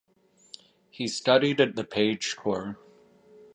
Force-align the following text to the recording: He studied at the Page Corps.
He 0.89 1.07
studied 1.07 1.61
at 1.61 1.75
the 1.75 1.83
Page 1.83 2.35
Corps. 2.35 2.75